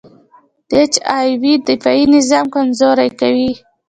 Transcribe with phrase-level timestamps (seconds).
[0.69, 3.51] د اچ آی وي دفاعي نظام کمزوری کوي.